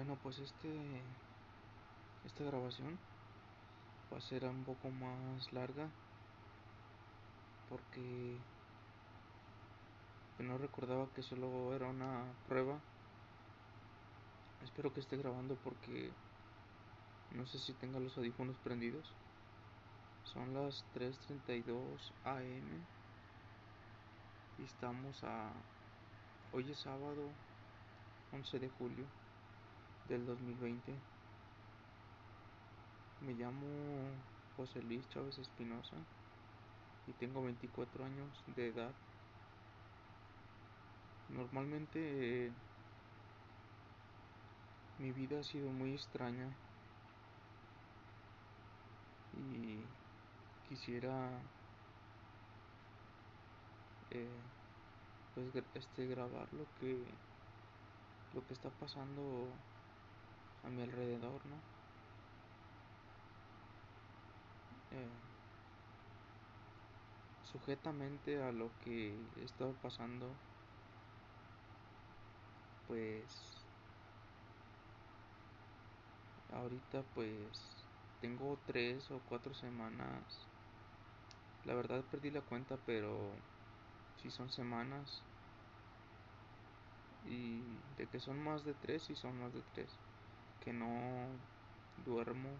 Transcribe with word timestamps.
Bueno, 0.00 0.16
pues 0.22 0.38
este 0.38 0.70
esta 2.24 2.42
grabación 2.44 2.96
va 4.10 4.16
a 4.16 4.22
ser 4.22 4.46
un 4.46 4.64
poco 4.64 4.88
más 4.88 5.52
larga 5.52 5.86
porque 7.68 8.34
no 10.38 10.56
recordaba 10.56 11.06
que 11.14 11.20
solo 11.20 11.74
era 11.74 11.88
una 11.88 12.24
prueba. 12.48 12.78
Espero 14.64 14.90
que 14.90 15.00
esté 15.00 15.18
grabando 15.18 15.54
porque 15.56 16.10
no 17.36 17.44
sé 17.44 17.58
si 17.58 17.74
tenga 17.74 18.00
los 18.00 18.16
audífonos 18.16 18.56
prendidos. 18.64 19.06
Son 20.32 20.54
las 20.54 20.82
3:32 20.94 22.10
am 22.24 22.86
y 24.58 24.64
estamos 24.64 25.22
a 25.24 25.50
hoy 26.54 26.70
es 26.70 26.78
sábado 26.78 27.28
11 28.32 28.60
de 28.60 28.68
julio 28.78 29.04
del 30.10 30.26
2020. 30.26 30.92
Me 33.20 33.32
llamo 33.34 33.66
José 34.56 34.82
Luis 34.82 35.08
Chávez 35.10 35.38
Espinosa 35.38 35.94
y 37.06 37.12
tengo 37.12 37.44
24 37.44 38.04
años 38.04 38.28
de 38.56 38.68
edad. 38.68 38.90
Normalmente 41.28 42.50
mi 44.98 45.12
vida 45.12 45.38
ha 45.38 45.44
sido 45.44 45.70
muy 45.70 45.92
extraña 45.92 46.48
y 49.54 49.78
quisiera 50.68 51.30
eh, 54.10 54.28
pues 55.36 55.64
este 55.74 56.06
grabar 56.08 56.52
lo 56.52 56.64
que 56.80 56.98
lo 58.34 58.46
que 58.46 58.54
está 58.54 58.70
pasando 58.70 59.48
a 60.62 60.70
mi 60.70 60.80
alrededor, 60.82 61.44
¿no? 61.46 61.62
Eh, 64.90 65.10
sujetamente 67.42 68.38
a 68.40 68.50
lo 68.50 68.78
que 68.78 69.28
he 69.36 69.44
estado 69.44 69.74
pasando, 69.76 70.40
pues 72.86 73.66
ahorita 76.48 77.02
pues 77.02 77.88
tengo 78.18 78.60
tres 78.66 79.10
o 79.10 79.20
cuatro 79.24 79.54
semanas. 79.54 80.50
La 81.62 81.72
verdad 81.72 82.04
perdí 82.04 82.30
la 82.30 82.42
cuenta, 82.42 82.76
pero 82.76 83.42
si 84.16 84.30
son 84.30 84.50
semanas. 84.50 85.26
Y 87.22 87.82
de 87.94 88.08
que 88.08 88.20
son 88.20 88.42
más 88.42 88.64
de 88.64 88.74
tres, 88.74 89.04
si 89.04 89.14
son 89.14 89.38
más 89.38 89.54
de 89.54 89.62
tres. 89.62 90.00
Que 90.64 90.72
no 90.72 91.26
duermo 92.04 92.50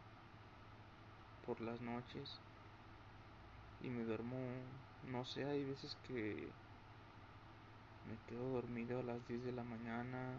por 1.46 1.60
las 1.60 1.80
noches. 1.80 2.38
Y 3.82 3.88
me 3.88 4.04
duermo, 4.04 4.36
no 5.10 5.24
sé, 5.24 5.44
hay 5.44 5.64
veces 5.64 5.96
que 6.06 6.48
me 8.08 8.16
quedo 8.28 8.48
dormido 8.50 9.00
a 9.00 9.02
las 9.02 9.26
10 9.28 9.44
de 9.44 9.52
la 9.52 9.64
mañana. 9.64 10.32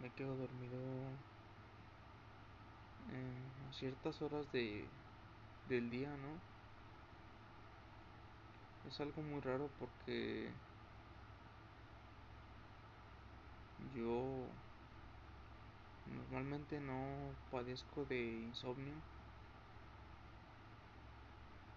Me 0.00 0.10
quedo 0.10 0.36
dormido 0.36 0.78
a 3.68 3.72
ciertas 3.72 4.20
horas 4.22 4.50
de, 4.52 4.84
del 5.68 5.90
día, 5.90 6.08
¿no? 6.08 6.56
Es 8.88 9.00
algo 9.00 9.20
muy 9.22 9.40
raro 9.40 9.68
porque 9.78 10.48
yo 13.94 14.46
normalmente 16.06 16.80
no 16.80 17.34
padezco 17.50 18.04
de 18.04 18.20
insomnio. 18.48 18.94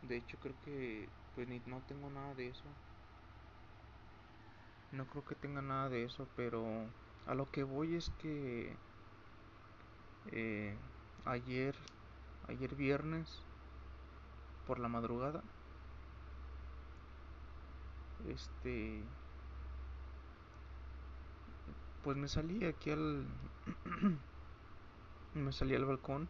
De 0.02 0.18
hecho 0.18 0.38
creo 0.40 0.56
que 0.64 1.10
pues 1.36 1.48
ni, 1.48 1.60
no 1.66 1.82
tengo 1.88 2.10
nada 2.10 2.34
de 2.36 2.50
eso. 2.50 2.66
No 4.92 5.06
creo 5.06 5.24
que 5.24 5.36
tenga 5.36 5.62
nada 5.62 5.90
de 5.90 6.04
eso, 6.04 6.28
pero 6.36 6.66
a 7.26 7.36
lo 7.36 7.46
que 7.52 7.64
voy 7.64 7.96
es 7.96 8.10
que 8.22 8.76
eh, 10.32 10.76
ayer, 11.26 11.76
ayer 12.48 12.76
viernes, 12.76 13.28
por 14.66 14.80
la 14.80 14.88
madrugada, 14.88 15.42
este, 18.28 19.04
pues 22.04 22.18
me 22.18 22.28
salí 22.28 22.66
aquí 22.66 22.92
al, 22.92 23.26
me 25.34 25.52
salí 25.52 25.76
al 25.76 25.86
balcón. 25.86 26.28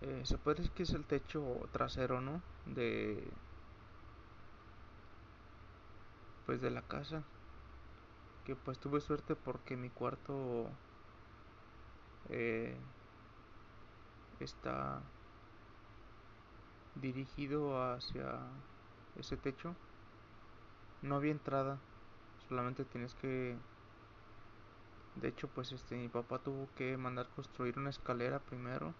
Eh, 0.00 0.22
se 0.24 0.38
puede 0.38 0.56
decir 0.58 0.72
que 0.72 0.82
es 0.84 0.90
el 0.90 1.04
techo 1.06 1.42
trasero, 1.72 2.20
¿no? 2.20 2.40
De, 2.66 3.22
pues 6.46 6.60
de 6.60 6.70
la 6.70 6.82
casa. 6.82 7.22
Que 8.44 8.56
pues 8.56 8.78
tuve 8.80 9.00
suerte 9.00 9.36
porque 9.36 9.76
mi 9.76 9.90
cuarto 9.90 10.66
eh, 12.30 12.74
está 14.40 15.02
dirigido 17.00 17.80
hacia 17.82 18.40
ese 19.16 19.36
techo. 19.36 19.74
No 21.02 21.16
había 21.16 21.32
entrada, 21.32 21.76
solamente 22.48 22.84
tienes 22.84 23.14
que... 23.14 23.56
De 25.16 25.28
hecho, 25.28 25.48
pues 25.48 25.72
este, 25.72 25.96
mi 25.96 26.08
papá 26.08 26.38
tuvo 26.38 26.68
que 26.76 26.96
mandar 26.96 27.28
construir 27.34 27.78
una 27.78 27.90
escalera 27.90 28.38
primero. 28.38 28.94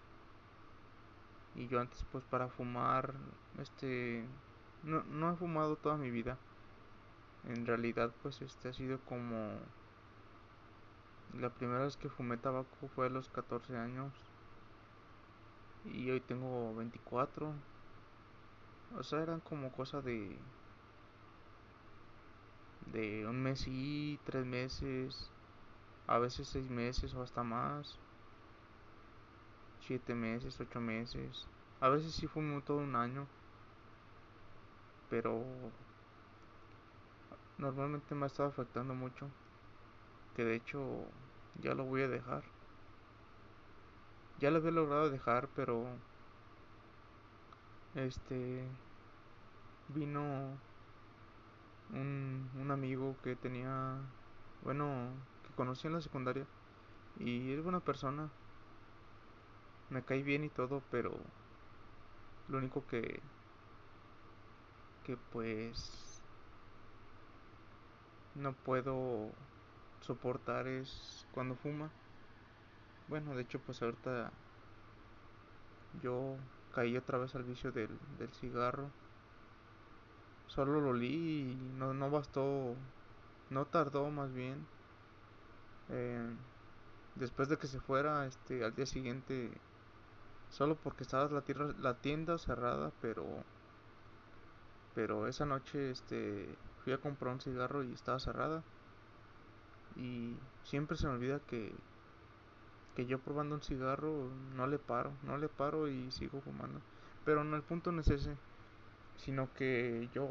Y 1.55 1.69
yo 1.69 1.81
antes, 1.81 2.05
pues 2.13 2.25
para 2.25 2.49
fumar, 2.49 3.15
este... 3.59 4.25
No, 4.83 5.03
no 5.05 5.33
he 5.33 5.37
fumado 5.37 5.77
toda 5.77 5.97
mi 5.97 6.11
vida. 6.11 6.39
En 7.45 7.67
realidad, 7.67 8.13
pues 8.23 8.43
este 8.43 8.69
ha 8.69 8.73
sido 8.73 8.99
como... 9.01 9.53
La 11.39 11.51
primera 11.51 11.85
vez 11.85 11.97
que 11.97 12.09
fumé 12.09 12.37
tabaco 12.37 12.89
fue 12.95 13.07
a 13.07 13.11
los 13.11 13.29
14 13.29 13.77
años. 13.77 14.13
Y 15.85 16.11
hoy 16.11 16.21
tengo 16.21 16.75
24. 16.75 17.53
O 18.97 19.03
sea, 19.03 19.23
eran 19.23 19.41
como 19.41 19.71
cosa 19.73 20.01
de 20.01 20.39
de 22.93 23.27
un 23.27 23.43
mes 23.43 23.65
y 23.67 24.19
tres 24.25 24.45
meses, 24.45 25.31
a 26.07 26.19
veces 26.19 26.49
seis 26.49 26.69
meses 26.71 27.15
o 27.15 27.23
hasta 27.23 27.43
más, 27.43 27.99
siete 29.81 30.15
meses, 30.15 30.59
ocho 30.61 30.81
meses, 30.81 31.47
a 31.81 31.89
veces 31.89 32.13
sí 32.13 32.27
fue 32.27 32.43
todo 32.67 32.79
un 32.79 32.97
año, 32.97 33.27
pero 35.11 35.43
normalmente 37.59 38.15
me 38.15 38.25
ha 38.25 38.27
estado 38.27 38.49
afectando 38.49 38.95
mucho, 38.95 39.27
que 40.37 40.45
de 40.45 40.57
hecho 40.57 40.79
ya 41.63 41.75
lo 41.75 41.85
voy 41.85 42.03
a 42.03 42.09
dejar. 42.09 42.43
Ya 44.41 44.53
lo 44.53 44.59
había 44.59 44.71
logrado 44.71 45.11
dejar, 45.11 45.49
pero 45.57 45.85
este 47.95 48.63
vino 49.95 50.68
un, 51.89 52.51
un 52.55 52.71
amigo 52.71 53.21
que 53.23 53.37
tenía, 53.37 54.15
bueno, 54.61 55.29
que 55.43 55.53
conocí 55.55 55.87
en 55.87 55.95
la 55.95 56.01
secundaria 56.01 56.49
y 57.15 57.53
es 57.53 57.63
buena 57.63 57.81
persona. 57.85 58.35
Me 59.91 60.03
cae 60.03 60.23
bien 60.23 60.45
y 60.45 60.51
todo, 60.51 60.87
pero 60.89 61.35
lo 62.49 62.59
único 62.59 62.87
que 62.87 63.23
que 65.03 65.17
pues 65.17 66.23
no 68.35 68.55
puedo 68.63 69.37
soportar 70.01 70.67
es 70.69 71.27
cuando 71.31 71.57
fuma. 71.57 71.95
Bueno, 73.07 73.35
de 73.35 73.43
hecho 73.43 73.61
pues 73.65 73.83
ahorita 73.83 74.39
yo 75.93 76.49
caí 76.71 76.97
otra 76.97 77.19
vez 77.19 77.35
al 77.35 77.45
vicio 77.45 77.73
del, 77.73 77.99
del 78.17 78.33
cigarro 78.33 78.95
Solo 80.49 80.81
lo 80.81 80.93
li 80.93 81.53
y 81.53 81.55
no, 81.79 81.93
no 81.95 82.11
bastó, 82.11 82.75
no 83.51 83.67
tardó 83.67 84.11
más 84.11 84.33
bien. 84.33 84.67
Eh, 85.91 86.37
después 87.17 87.49
de 87.49 87.59
que 87.59 87.67
se 87.67 87.81
fuera, 87.81 88.27
este, 88.27 88.65
al 88.65 88.75
día 88.75 88.87
siguiente, 88.87 89.51
solo 90.51 90.75
porque 90.77 91.05
estaba 91.05 91.29
la, 91.31 91.43
tierra, 91.43 91.69
la 91.81 91.95
tienda 91.95 92.39
cerrada, 92.39 92.91
pero, 93.03 93.25
pero 94.95 95.27
esa 95.27 95.45
noche, 95.47 95.91
este, 95.91 96.49
fui 96.83 96.93
a 96.93 96.99
comprar 96.99 97.35
un 97.35 97.41
cigarro 97.41 97.83
y 97.85 97.93
estaba 97.93 98.19
cerrada. 98.19 98.63
Y 99.97 100.35
siempre 100.65 100.97
se 100.97 101.07
me 101.07 101.15
olvida 101.15 101.41
que, 101.41 101.75
que 102.97 103.07
yo 103.07 103.19
probando 103.19 103.57
un 103.57 103.63
cigarro 103.63 104.31
no 104.55 104.67
le 104.67 104.79
paro, 104.79 105.13
no 105.23 105.37
le 105.39 105.49
paro 105.49 105.89
y 105.89 106.11
sigo 106.11 106.41
fumando. 106.41 106.81
Pero 107.25 107.45
no, 107.45 107.57
el 107.57 107.63
punto 107.63 107.93
no 107.93 108.01
es 108.01 108.09
ese 108.09 108.37
sino 109.19 109.53
que 109.53 110.09
yo 110.13 110.27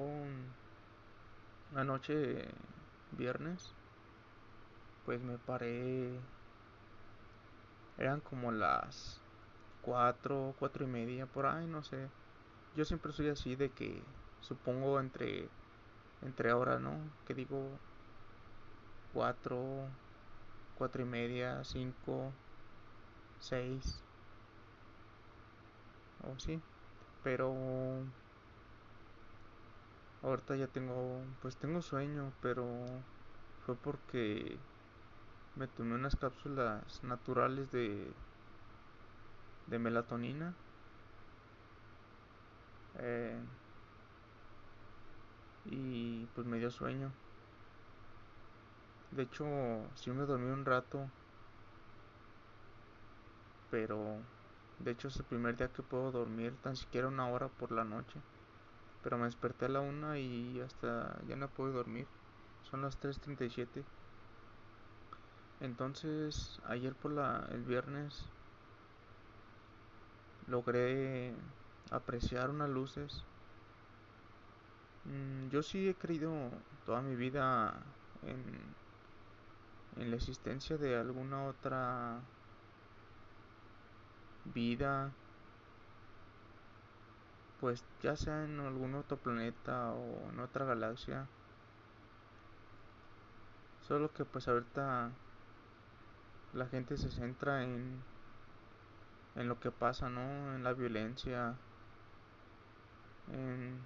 anoche 1.74 2.54
viernes 3.12 3.78
pues 5.04 5.20
me 5.22 5.40
paré. 5.40 6.22
Eran 7.98 8.22
como 8.22 8.52
las 8.52 9.22
cuatro, 9.82 10.56
cuatro 10.58 10.84
y 10.86 10.88
media, 10.88 11.28
por 11.28 11.46
ahí, 11.48 11.68
no 11.68 11.84
sé. 11.84 12.12
Yo 12.74 12.86
siempre 12.86 13.12
soy 13.14 13.30
así 13.30 13.56
de 13.56 13.74
que 13.74 14.06
supongo 14.40 15.00
entre 15.00 15.52
entre 16.22 16.52
ahora, 16.52 16.80
¿no? 16.80 17.12
Que 17.26 17.34
digo 17.36 17.80
cuatro, 19.12 19.92
cuatro 20.74 21.02
y 21.04 21.06
media, 21.06 21.64
cinco, 21.64 22.34
seis, 23.40 24.04
o 26.20 26.38
sí, 26.40 26.62
pero 27.22 27.52
ahorita 30.30 30.56
ya 30.56 30.68
tengo, 30.68 31.22
pues 31.42 31.58
tengo 31.58 31.82
sueño, 31.82 32.32
pero 32.42 32.64
fue 33.66 33.76
porque 33.76 34.58
me 35.56 35.68
tomé 35.68 35.96
unas 35.96 36.16
cápsulas 36.16 37.04
naturales 37.04 37.72
de 37.72 38.14
de 39.68 39.80
melatonina. 39.80 40.54
Eh, 43.00 43.38
y 45.66 46.26
pues 46.28 46.48
me 46.48 46.58
dio 46.60 46.70
sueño. 46.72 47.12
De 49.12 49.24
hecho 49.24 49.46
sí 49.96 50.12
me 50.12 50.26
dormí 50.26 50.50
un 50.50 50.64
rato 50.66 51.00
pero 53.70 54.18
de 54.80 54.92
hecho 54.92 55.08
es 55.08 55.18
el 55.18 55.26
primer 55.26 55.56
día 55.58 55.72
que 55.72 55.84
puedo 55.84 56.12
dormir 56.12 56.54
tan 56.62 56.76
siquiera 56.76 57.08
una 57.08 57.30
hora 57.30 57.48
por 57.48 57.72
la 57.72 57.84
noche 57.84 58.20
pero 59.08 59.18
me 59.18 59.24
desperté 59.24 59.68
a 59.68 59.70
la 59.70 59.80
una 59.80 60.20
y 60.20 60.60
hasta 60.60 61.18
ya 61.30 61.38
no 61.38 61.48
puedo 61.48 61.72
dormir 61.72 62.06
son 62.70 62.82
las 62.82 63.00
3.37 63.00 63.86
entonces 65.62 66.60
ayer 66.66 66.94
por 66.94 67.14
la 67.14 67.48
el 67.54 67.64
viernes 67.64 68.26
logré 70.48 71.34
apreciar 71.92 72.50
unas 72.50 72.70
luces. 72.70 73.24
Mm, 75.06 75.50
yo 75.50 75.64
sí 75.64 75.88
he 75.88 75.96
creído 75.96 76.52
toda 76.86 77.02
mi 77.02 77.16
vida 77.16 77.74
en, 78.24 78.44
en 79.96 80.10
la 80.10 80.16
existencia 80.16 80.78
de 80.78 80.96
alguna 80.96 81.48
otra 81.48 82.22
vida, 84.54 85.12
pues 87.60 87.84
ya 88.02 88.16
sea 88.16 88.44
en 88.46 88.60
algún 88.60 88.96
otro 88.96 89.18
planeta 89.18 89.92
o 89.92 90.30
en 90.32 90.40
otra 90.40 90.66
galaxia. 90.66 91.28
Solo 93.88 94.12
que 94.14 94.26
pues 94.26 94.48
ahorita 94.48 95.12
la 96.54 96.66
gente 96.68 96.98
se 96.98 97.10
centra 97.10 97.64
en 97.64 98.02
en 99.38 99.48
lo 99.48 99.60
que 99.60 99.72
pasa, 99.72 100.10
¿no? 100.10 100.56
En 100.56 100.64
la 100.64 100.74
violencia, 100.74 101.56
en, 103.32 103.80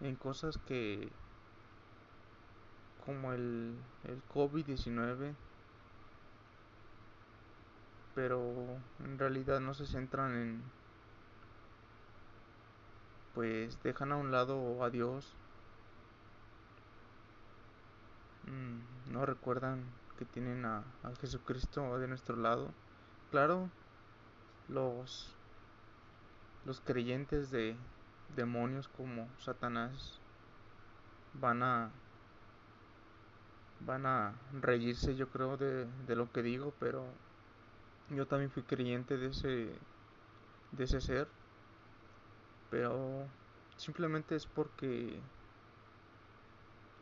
en 0.00 0.16
cosas 0.16 0.58
que 0.58 1.08
como 3.06 3.32
el, 3.32 3.76
el 4.04 4.22
COVID-19, 4.34 5.34
pero 8.14 8.40
en 9.04 9.18
realidad 9.18 9.60
no 9.60 9.74
se 9.74 9.86
centran 9.86 10.34
en, 10.34 10.62
pues 13.34 13.82
dejan 13.82 14.12
a 14.12 14.16
un 14.16 14.30
lado 14.30 14.82
a 14.82 14.90
Dios, 14.90 15.34
mm, 18.46 19.12
no 19.12 19.26
recuerdan 19.26 19.84
que 20.18 20.24
tienen 20.24 20.64
a, 20.64 20.84
Jesucristo 21.20 21.98
de 21.98 22.08
nuestro 22.08 22.36
lado. 22.36 22.70
Claro, 23.30 23.70
los 24.68 25.34
los 26.64 26.80
creyentes 26.80 27.50
de 27.50 27.76
demonios 28.36 28.88
como 28.88 29.28
Satanás 29.38 30.20
van 31.34 31.62
a 31.62 31.90
van 33.80 34.06
a 34.06 34.34
reírse 34.60 35.16
yo 35.16 35.28
creo 35.28 35.56
de, 35.56 35.86
de 36.06 36.14
lo 36.14 36.30
que 36.30 36.42
digo 36.42 36.72
pero 36.78 37.04
yo 38.10 38.26
también 38.28 38.50
fui 38.50 38.62
creyente 38.62 39.16
de 39.16 39.26
ese 39.28 39.72
de 40.70 40.84
ese 40.84 41.00
ser 41.00 41.26
pero 42.72 43.28
simplemente 43.76 44.34
es 44.34 44.46
porque 44.46 45.20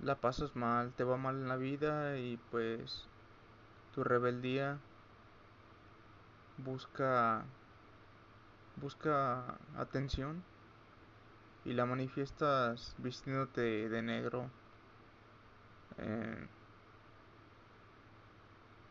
la 0.03 0.17
pasas 0.17 0.57
mal 0.57 0.93
te 0.95 1.05
va 1.05 1.17
mal 1.17 1.37
en 1.37 1.49
la 1.49 1.57
vida 1.57 2.19
y 2.19 2.37
pues 2.51 3.05
tu 3.95 4.03
rebeldía 4.03 4.79
busca 6.59 7.45
busca 8.83 9.59
atención 9.79 10.43
y 11.65 11.73
la 11.73 11.87
manifiestas 11.87 12.95
vistiéndote 12.99 13.89
de 13.89 14.03
negro. 14.03 14.51
Eh, 15.99 16.49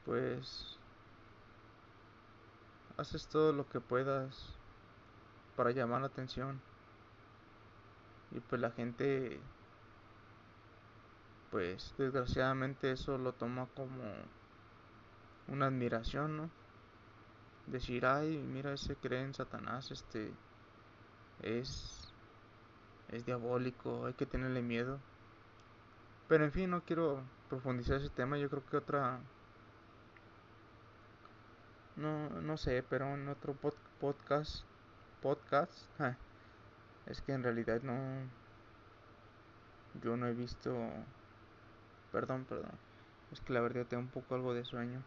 pues 0.05 0.79
haces 2.97 3.27
todo 3.27 3.51
lo 3.51 3.67
que 3.67 3.81
puedas 3.81 4.59
para 5.59 5.71
llamar 5.71 5.99
la 5.99 6.07
atención. 6.07 6.68
Y 8.31 8.39
pues 8.39 8.61
la 8.61 8.71
gente, 8.71 9.39
pues 11.51 11.93
desgraciadamente 11.97 12.91
eso 12.91 13.17
lo 13.17 13.33
toma 13.33 13.67
como 13.75 14.03
una 15.47 15.67
admiración, 15.67 16.37
¿no? 16.37 16.49
decir, 17.71 18.05
ay, 18.05 18.37
mira, 18.37 18.73
ese 18.73 18.95
cree 18.95 19.21
en 19.21 19.33
Satanás, 19.33 19.91
este 19.91 20.31
es 21.41 22.11
es 23.09 23.25
diabólico, 23.25 24.05
hay 24.05 24.13
que 24.13 24.25
tenerle 24.25 24.61
miedo. 24.61 24.99
Pero 26.27 26.45
en 26.45 26.51
fin, 26.51 26.69
no 26.69 26.81
quiero 26.83 27.23
profundizar 27.49 27.97
ese 27.97 28.09
tema, 28.09 28.37
yo 28.37 28.49
creo 28.49 28.65
que 28.65 28.77
otra 28.77 29.19
no 31.95 32.29
no 32.41 32.57
sé, 32.57 32.83
pero 32.89 33.05
en 33.13 33.27
otro 33.27 33.53
podcast 33.99 34.63
podcast 35.21 35.73
es 37.09 37.21
que 37.21 37.33
en 37.33 37.43
realidad 37.43 37.81
no 37.81 37.95
yo 40.01 40.15
no 40.15 40.27
he 40.27 40.33
visto 40.33 40.73
perdón, 42.11 42.45
perdón. 42.45 42.71
Es 43.31 43.41
que 43.41 43.53
la 43.53 43.61
verdad 43.61 43.85
tengo 43.85 44.03
un 44.03 44.09
poco 44.09 44.35
algo 44.35 44.53
de 44.53 44.63
sueño. 44.65 45.03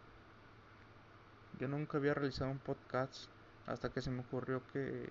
Yo 1.59 1.68
nunca 1.68 1.99
había 1.99 2.14
realizado 2.14 2.50
un 2.50 2.59
podcast 2.59 3.30
hasta 3.66 3.90
que 3.90 4.02
se 4.02 4.11
me 4.11 4.21
ocurrió 4.21 4.62
que 4.73 5.11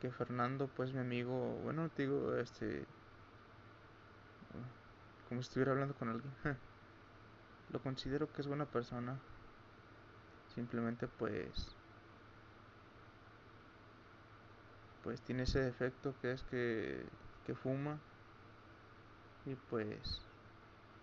que 0.00 0.10
Fernando, 0.10 0.66
pues 0.66 0.92
mi 0.92 0.98
amigo, 0.98 1.60
bueno, 1.62 1.88
digo, 1.96 2.34
este 2.36 2.84
como 5.28 5.42
si 5.42 5.48
estuviera 5.48 5.72
hablando 5.72 5.94
con 5.94 6.08
alguien. 6.08 6.32
Lo 7.70 7.80
considero 7.80 8.30
que 8.32 8.42
es 8.42 8.48
buena 8.48 8.66
persona. 8.66 9.18
Simplemente 10.54 11.08
pues 11.08 11.74
pues 15.02 15.22
tiene 15.22 15.44
ese 15.44 15.60
defecto 15.60 16.16
que 16.20 16.32
es 16.32 16.44
que 16.44 17.10
que 17.44 17.54
fuma 17.54 18.00
y 19.44 19.54
pues 19.54 20.22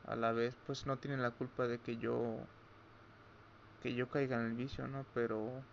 a 0.04 0.16
la 0.16 0.34
vez 0.34 0.56
pues 0.66 0.86
no 0.86 1.00
tiene 1.00 1.18
la 1.18 1.32
culpa 1.32 1.68
de 1.68 1.82
que 1.82 1.98
yo 1.98 2.50
que 3.82 3.94
yo 3.94 4.08
caiga 4.10 4.40
en 4.40 4.46
el 4.48 4.54
vicio, 4.54 4.88
¿no? 4.88 5.06
Pero 5.14 5.66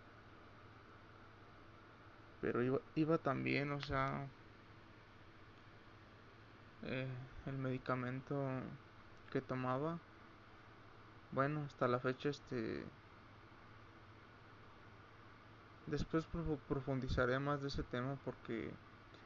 pero 2.39 2.63
iba, 2.63 2.81
iba 2.95 3.17
también, 3.19 3.71
o 3.71 3.79
sea, 3.81 4.31
eh, 6.81 7.07
el 7.45 7.57
medicamento 7.57 8.35
que 9.29 9.41
tomaba, 9.41 9.99
bueno, 11.31 11.63
hasta 11.63 11.87
la 11.87 11.99
fecha, 11.99 12.29
este, 12.29 12.91
después 15.87 16.25
profundizaré 16.67 17.39
más 17.39 17.61
de 17.61 17.69
ese 17.69 17.83
tema 17.83 18.17
porque 18.23 18.71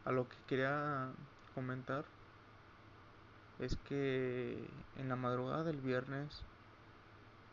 a 0.05 0.11
lo 0.11 0.27
que 0.29 0.37
quería 0.47 1.11
comentar 1.53 2.05
es 3.59 3.75
que 3.87 4.57
en 4.97 5.09
la 5.09 5.15
madrugada 5.15 5.63
del 5.63 5.81
viernes, 5.81 6.41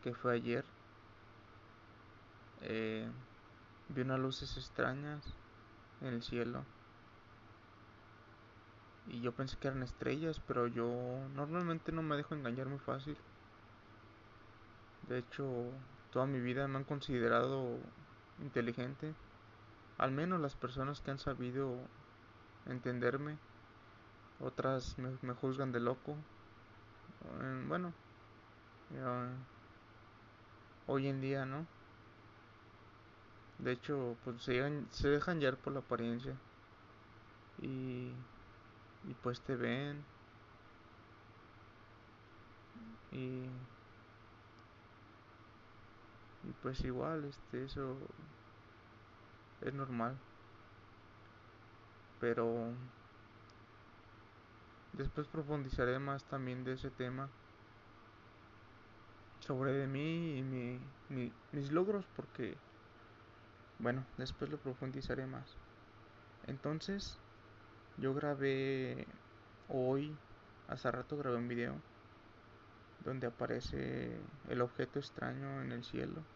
que 0.03 0.13
fue 0.13 0.33
ayer, 0.33 0.65
eh, 2.61 3.07
vi 3.89 4.01
unas 4.01 4.19
luces 4.19 4.57
extrañas 4.57 5.23
en 6.01 6.07
el 6.07 6.23
cielo. 6.23 6.63
Y 9.07 9.21
yo 9.21 9.31
pensé 9.31 9.57
que 9.57 9.67
eran 9.67 9.83
estrellas, 9.83 10.41
pero 10.47 10.67
yo 10.67 10.87
normalmente 11.35 11.91
no 11.91 12.01
me 12.01 12.15
dejo 12.15 12.35
engañar 12.35 12.67
muy 12.67 12.79
fácil. 12.79 13.17
De 15.07 15.19
hecho, 15.19 15.45
toda 16.11 16.25
mi 16.25 16.39
vida 16.39 16.67
me 16.67 16.77
han 16.77 16.83
considerado 16.83 17.77
inteligente. 18.41 19.13
Al 19.97 20.11
menos 20.11 20.39
las 20.39 20.55
personas 20.55 21.01
que 21.01 21.11
han 21.11 21.19
sabido 21.19 21.75
entenderme. 22.65 23.37
Otras 24.39 24.97
me, 24.97 25.33
juzgan 25.33 25.71
de 25.71 25.79
loco. 25.79 26.15
Bueno, 27.67 27.91
Ya, 28.95 29.29
hoy 30.87 31.07
en 31.07 31.21
día, 31.21 31.45
¿no? 31.45 31.65
De 33.59 33.73
hecho, 33.73 34.15
pues 34.23 34.41
se, 34.41 34.53
dejan 35.09 35.39
llevar 35.39 35.57
por 35.57 35.73
la 35.73 35.79
apariencia. 35.79 36.33
Y, 37.61 38.13
y 39.07 39.13
pues 39.21 39.41
te 39.41 39.55
ven. 39.55 40.03
Y 43.11 43.49
pues 46.59 46.81
igual, 46.83 47.25
este, 47.25 47.63
eso 47.65 48.07
es 49.61 49.73
normal. 49.73 50.21
Pero 52.19 52.45
después 54.91 55.27
profundizaré 55.27 55.97
más 55.97 56.27
también 56.27 56.63
de 56.63 56.73
ese 56.73 56.91
tema. 56.91 57.33
Sobre 59.41 59.73
de 59.73 59.85
mí 59.87 60.37
y 60.37 60.43
mi, 60.43 60.93
mi- 61.09 61.35
mis 61.51 61.71
logros 61.73 62.07
porque, 62.07 62.61
bueno, 63.77 64.07
después 64.17 64.49
lo 64.51 64.59
profundizaré 64.61 65.25
más. 65.25 65.59
Entonces, 66.43 67.21
yo 67.97 68.13
grabé 68.15 69.07
hoy, 69.67 70.21
hace 70.67 70.91
rato 70.91 71.17
grabé 71.17 71.37
un 71.37 71.47
video 71.49 71.83
donde 72.99 73.27
aparece 73.27 74.25
el 74.47 74.61
objeto 74.61 74.99
extraño 74.99 75.61
en 75.61 75.71
el 75.73 75.83
cielo. 75.83 76.27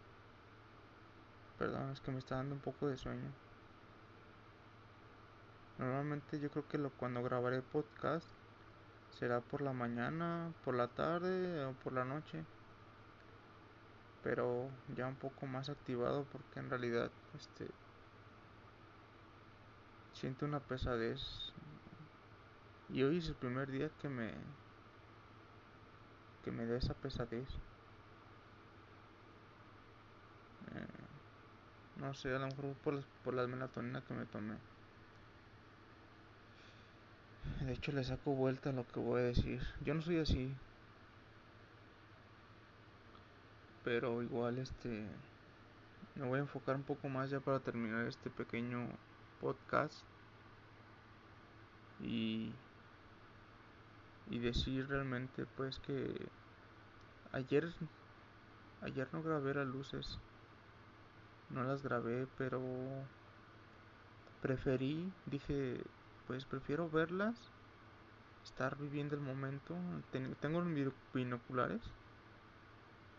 Perdón, 1.58 1.92
es 1.92 2.02
que 2.02 2.12
me 2.12 2.20
está 2.20 2.36
dando 2.36 2.56
un 2.56 2.62
poco 2.62 2.88
de 2.88 2.98
sueño. 2.98 3.32
Normalmente 5.78 6.40
yo 6.40 6.50
creo 6.50 6.68
que 6.68 6.80
cuando 6.98 7.24
grabaré 7.24 7.62
podcast 7.62 8.28
será 9.12 9.42
por 9.42 9.62
la 9.62 9.74
mañana, 9.74 10.52
por 10.64 10.76
la 10.76 10.88
tarde 10.88 11.66
o 11.66 11.74
por 11.74 11.94
la 11.94 12.06
noche. 12.06 12.44
Pero 14.24 14.70
ya 14.96 15.08
un 15.08 15.16
poco 15.16 15.46
más 15.46 15.70
activado 15.70 16.26
porque 16.32 16.60
en 16.60 16.70
realidad 16.70 17.12
este 17.36 17.68
siento 20.14 20.46
una 20.46 20.60
pesadez. 20.60 21.54
Y 22.90 23.04
hoy 23.04 23.18
es 23.18 23.28
el 23.28 23.36
primer 23.36 23.70
día 23.70 23.90
que 24.02 24.10
me 24.10 24.34
que 26.44 26.52
me 26.52 26.66
da 26.66 26.78
esa 26.78 26.94
pesadez. 26.94 27.48
No 32.04 32.14
sé, 32.14 32.36
a 32.36 32.40
lo 32.40 32.48
mejor 32.48 32.74
por, 32.84 33.02
por 33.24 33.34
la 33.34 33.48
melatonina 33.48 34.02
que 34.02 34.14
me 34.14 34.26
tomé. 34.26 34.56
De 37.66 37.74
hecho, 37.74 37.92
le 37.94 38.04
saco 38.04 38.32
vuelta 38.36 38.70
a 38.70 38.74
lo 38.74 38.86
que 38.86 39.00
voy 39.00 39.22
a 39.22 39.24
decir. 39.24 39.62
Yo 39.86 39.94
no 39.94 40.02
soy 40.02 40.20
así, 40.20 40.54
pero 43.84 44.22
igual 44.22 44.58
este 44.60 45.08
me 46.16 46.28
voy 46.28 46.40
a 46.40 46.42
enfocar 46.42 46.76
un 46.76 46.84
poco 46.84 47.10
más 47.10 47.30
ya 47.30 47.40
para 47.40 47.60
terminar 47.60 48.08
este 48.08 48.30
pequeño 48.30 48.88
podcast 49.40 50.06
y 52.00 52.52
y 54.26 54.40
decir 54.40 54.88
realmente 54.88 55.46
pues 55.46 55.80
que 55.80 56.32
ayer 57.32 57.74
ayer 58.82 59.08
no 59.14 59.24
grabé 59.24 59.54
las 59.54 59.68
luces, 59.68 60.20
no 61.54 61.64
las 61.64 61.84
grabé, 61.84 62.28
pero 62.28 63.10
preferí, 64.40 65.16
dije, 65.26 65.84
pues 66.26 66.46
prefiero 66.46 66.88
verlas, 66.90 67.52
estar 68.44 68.78
viviendo 68.78 69.16
el 69.16 69.22
momento. 69.22 69.78
Ten- 70.12 70.36
tengo 70.38 70.64
bino- 70.64 70.96
binoculares 71.14 71.96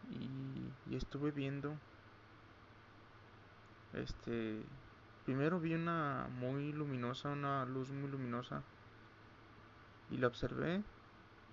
y, 0.02 0.76
y 0.84 0.96
estuve 0.96 1.32
viendo 1.32 1.80
Este, 3.92 4.68
primero 5.22 5.58
vi 5.58 5.72
una 5.74 6.28
muy 6.30 6.72
luminosa, 6.72 7.30
una 7.30 7.64
luz 7.64 7.90
muy 7.92 8.10
luminosa 8.10 8.66
y 10.08 10.16
la 10.16 10.28
observé 10.28 10.82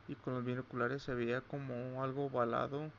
y 0.07 0.15
con 0.17 0.35
los 0.35 0.45
binoculares 0.45 1.03
se 1.03 1.15
veía 1.15 1.41
como 1.41 2.03
algo 2.03 2.25
ovalado 2.27 2.93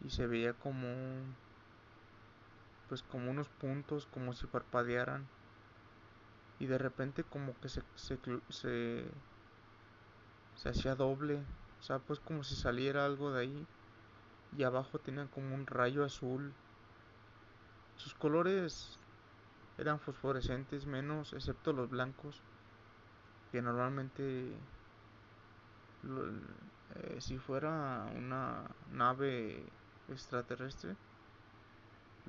y 0.00 0.10
se 0.10 0.26
veía 0.26 0.54
como 0.54 0.88
pues 2.90 3.02
como 3.04 3.30
unos 3.30 3.48
puntos 3.48 4.06
como 4.12 4.32
si 4.34 4.46
parpadearan. 4.48 5.24
Y 6.58 6.66
de 6.66 6.76
repente 6.76 7.22
como 7.22 7.58
que 7.60 7.68
se 7.68 7.82
se, 7.94 8.18
se, 8.50 9.04
se 10.56 10.68
hacía 10.68 10.96
doble, 10.96 11.36
o 11.78 11.82
sea, 11.82 12.00
pues 12.00 12.18
como 12.18 12.42
si 12.42 12.56
saliera 12.56 13.06
algo 13.06 13.32
de 13.32 13.42
ahí. 13.42 13.66
Y 14.58 14.64
abajo 14.64 14.98
tenían 14.98 15.28
como 15.28 15.54
un 15.54 15.66
rayo 15.68 16.04
azul. 16.04 16.52
Sus 17.96 18.12
colores 18.14 18.98
eran 19.78 20.00
fosforescentes 20.00 20.84
menos 20.84 21.32
excepto 21.32 21.72
los 21.72 21.88
blancos 21.88 22.42
que 23.52 23.62
normalmente 23.62 24.50
eh, 26.96 27.20
si 27.20 27.38
fuera 27.38 28.04
una 28.16 28.64
nave 28.92 29.64
extraterrestre 30.08 30.96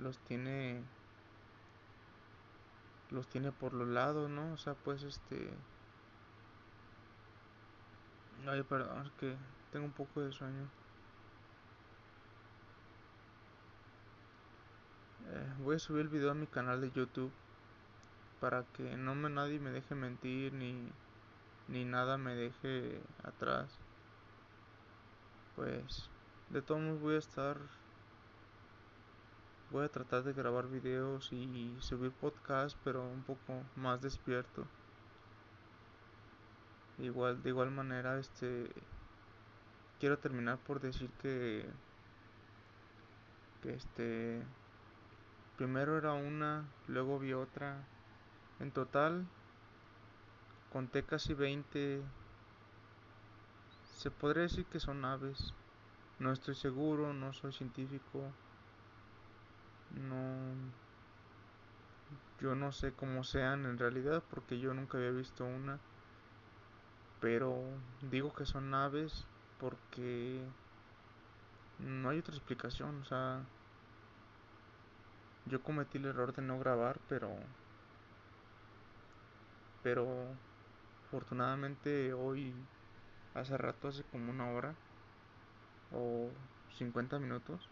los 0.02 0.18
tiene 0.20 0.84
los 3.10 3.28
tiene 3.28 3.52
por 3.52 3.74
los 3.74 3.88
lados 3.88 4.30
no 4.30 4.54
o 4.54 4.58
sea 4.58 4.74
pues 4.74 5.04
este 5.04 5.54
ay 8.48 8.64
perdón 8.64 9.06
es 9.06 9.12
que 9.14 9.38
tengo 9.72 9.86
un 9.86 9.92
poco 9.92 10.22
de 10.22 10.32
sueño. 10.32 10.70
Eh, 15.30 15.54
voy 15.60 15.78
a 15.78 15.80
subir 15.80 16.02
el 16.02 16.10
video 16.10 16.32
a 16.32 16.34
mi 16.34 16.46
canal 16.46 16.82
de 16.82 16.92
YouTube 16.92 17.32
para 18.42 18.64
que 18.74 18.98
no 18.98 19.16
me 19.16 19.30
nadie 19.30 19.60
me 19.60 19.70
deje 19.72 19.96
mentir 19.96 20.54
ni 20.54 20.92
ni 21.68 21.86
nada 21.86 22.18
me 22.18 22.36
deje 22.36 23.02
atrás. 23.24 23.72
Pues 25.56 26.10
de 26.50 26.62
todos 26.62 26.82
modos 26.82 27.00
voy 27.00 27.16
a 27.16 27.20
estar 27.20 27.58
Voy 29.72 29.86
a 29.86 29.90
tratar 29.90 30.24
de 30.24 30.34
grabar 30.34 30.68
videos 30.68 31.32
y 31.32 31.74
subir 31.80 32.12
podcast, 32.12 32.78
pero 32.84 33.08
un 33.08 33.24
poco 33.24 33.64
más 33.78 34.02
despierto. 34.02 34.66
Igual, 36.98 37.42
de 37.42 37.50
igual 37.50 37.72
manera, 37.72 38.20
este 38.20 38.70
quiero 40.00 40.18
terminar 40.20 40.58
por 40.58 40.82
decir 40.82 41.10
que 41.22 41.66
que 43.62 43.74
este 43.76 44.44
primero 45.56 45.98
era 45.98 46.14
una, 46.14 46.66
luego 46.88 47.18
vi 47.20 47.32
otra. 47.32 47.88
En 48.60 48.72
total 48.72 49.26
conté 50.74 51.04
casi 51.04 51.34
20. 51.34 52.02
Se 53.96 54.12
podría 54.12 54.44
decir 54.44 54.66
que 54.66 54.82
son 54.82 55.06
aves. 55.06 55.54
No 56.20 56.34
estoy 56.34 56.56
seguro, 56.56 57.14
no 57.14 57.32
soy 57.32 57.54
científico. 57.54 58.34
No 59.96 60.56
yo 62.42 62.56
no 62.56 62.72
sé 62.72 62.92
cómo 62.94 63.24
sean 63.24 63.66
en 63.66 63.78
realidad 63.78 64.24
porque 64.32 64.60
yo 64.60 64.74
nunca 64.74 64.98
había 64.98 65.12
visto 65.12 65.46
una. 65.46 65.78
Pero 67.20 67.56
digo 68.10 68.34
que 68.34 68.46
son 68.46 68.74
aves 68.74 69.26
porque 69.60 70.42
no 71.80 72.10
hay 72.10 72.20
otra 72.20 72.36
explicación. 72.36 73.02
O 73.02 73.06
sea, 73.06 73.42
yo 75.46 75.62
cometí 75.62 75.98
el 76.00 76.06
error 76.06 76.34
de 76.34 76.42
no 76.42 76.58
grabar, 76.60 77.00
pero, 77.08 77.30
pero 79.84 80.08
afortunadamente 81.08 82.14
hoy, 82.14 82.54
hace 83.36 83.58
rato, 83.58 83.88
hace 83.88 84.04
como 84.12 84.32
una 84.32 84.52
hora 84.52 84.74
o 85.94 86.30
50 86.78 87.20
minutos, 87.20 87.71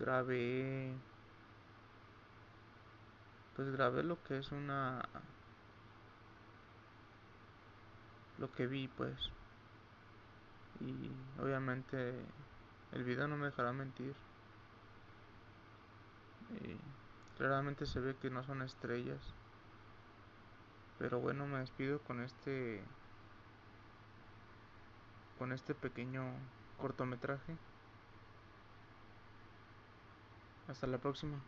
grabé, 0.00 0.92
pues 3.54 3.70
grabé 3.70 4.02
lo 4.02 4.22
que 4.24 4.38
es 4.38 4.50
una, 4.50 5.02
lo 8.38 8.50
que 8.52 8.66
vi, 8.66 8.88
pues. 8.88 9.30
Y 10.80 11.12
obviamente 11.40 12.14
el 12.92 13.04
video 13.04 13.28
no 13.28 13.36
me 13.36 13.46
dejará 13.46 13.72
mentir. 13.72 14.14
Y 16.62 16.76
claramente 17.36 17.86
se 17.86 18.00
ve 18.00 18.16
que 18.16 18.30
no 18.30 18.42
son 18.42 18.62
estrellas. 18.62 19.34
Pero 20.98 21.20
bueno, 21.20 21.46
me 21.46 21.58
despido 21.58 22.00
con 22.00 22.20
este 22.20 22.82
con 25.38 25.52
este 25.52 25.74
pequeño 25.74 26.22
cortometraje. 26.78 27.56
Hasta 30.70 30.86
la 30.86 30.98
próxima. 30.98 31.44